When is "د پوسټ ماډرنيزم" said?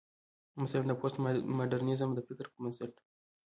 0.87-2.09